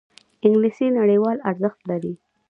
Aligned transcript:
انګلیسي 0.45 0.87
نړیوال 0.99 1.37
ارزښت 1.49 1.79
لري 1.89 2.13